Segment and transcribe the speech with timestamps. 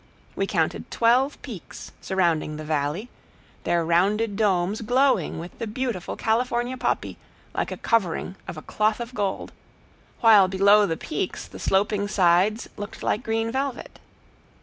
[0.35, 3.09] We counted twelve peaks surrounding the valley,
[3.65, 7.17] their rounded domes glowing with the beautiful California poppy,
[7.53, 9.51] like a covering of a cloth of gold,
[10.21, 13.99] while below the peaks the sloping sides looked like green velvet.